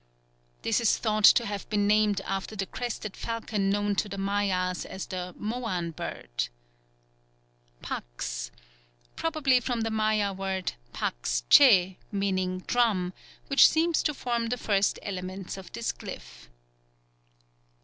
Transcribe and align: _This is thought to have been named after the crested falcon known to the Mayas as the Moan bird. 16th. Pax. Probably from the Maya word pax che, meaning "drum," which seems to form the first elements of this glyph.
_This 0.63 0.81
is 0.81 0.97
thought 0.97 1.25
to 1.25 1.45
have 1.45 1.69
been 1.69 1.85
named 1.85 2.21
after 2.21 2.55
the 2.55 2.65
crested 2.65 3.15
falcon 3.15 3.69
known 3.69 3.93
to 3.97 4.09
the 4.09 4.17
Mayas 4.17 4.83
as 4.83 5.05
the 5.05 5.35
Moan 5.37 5.91
bird. 5.91 6.47
16th. 7.81 7.81
Pax. 7.83 8.51
Probably 9.15 9.59
from 9.59 9.81
the 9.81 9.91
Maya 9.91 10.33
word 10.33 10.73
pax 10.91 11.43
che, 11.51 11.99
meaning 12.11 12.63
"drum," 12.65 13.13
which 13.45 13.67
seems 13.69 14.01
to 14.01 14.15
form 14.15 14.47
the 14.47 14.57
first 14.57 14.97
elements 15.03 15.55
of 15.55 15.71
this 15.71 15.91
glyph. 15.93 16.47